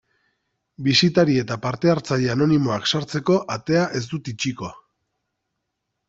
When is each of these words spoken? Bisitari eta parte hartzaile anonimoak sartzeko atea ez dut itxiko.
Bisitari 0.85 1.35
eta 1.41 1.57
parte 1.65 1.91
hartzaile 1.93 2.31
anonimoak 2.35 2.89
sartzeko 2.91 3.35
atea 3.57 3.83
ez 3.99 4.01
dut 4.13 4.31
itxiko. 4.33 4.71